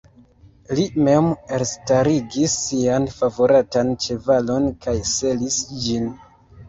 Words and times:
Li 0.77 0.85
mem 1.07 1.27
elstaligis 1.57 2.55
sian 2.63 3.05
favoratan 3.19 3.93
ĉevalon 4.07 4.67
kaj 4.87 4.97
selis 5.15 5.61
ĝin. 5.85 6.09